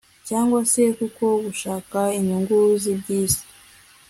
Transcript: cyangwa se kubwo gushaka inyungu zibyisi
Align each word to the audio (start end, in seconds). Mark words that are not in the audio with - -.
cyangwa 0.27 0.59
se 0.71 0.81
kubwo 0.95 1.27
gushaka 1.45 1.99
inyungu 2.17 2.57
zibyisi 2.81 3.43